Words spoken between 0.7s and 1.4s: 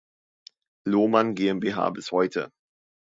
Lohmann